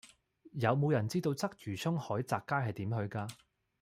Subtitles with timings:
[0.53, 3.29] 有無人知道鰂魚涌海澤街係點去㗎